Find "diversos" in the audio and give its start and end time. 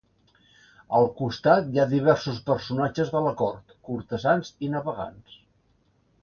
1.91-2.39